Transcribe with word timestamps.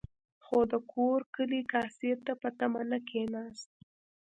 خو 0.45 0.59
د 0.71 0.73
کورو 0.91 1.25
کلي 1.35 1.61
کاسې 1.73 2.11
ته 2.25 2.33
په 2.41 2.49
تمه 2.59 2.81
نه 2.91 2.99
کېناست. 3.09 3.69